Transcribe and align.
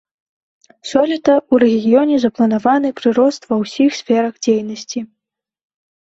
Сёлета 0.91 1.35
ў 1.39 1.53
рэгіёне 1.63 2.15
запланаваны 2.23 2.89
прырост 3.01 3.41
ва 3.53 3.61
ўсіх 3.63 3.89
сферах 4.01 4.33
дзейнасці. 4.43 4.99